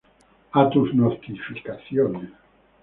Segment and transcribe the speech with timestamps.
[0.53, 2.31] A tus notificaciones.